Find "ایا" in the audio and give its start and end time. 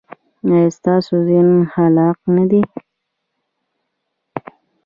0.47-0.63